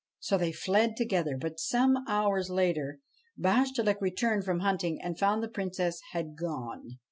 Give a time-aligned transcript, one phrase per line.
[0.17, 1.37] So they fled together.
[1.37, 3.01] But, some hours later,
[3.39, 6.97] Bashtchelik .re turned from hunting and found the Princess had gone.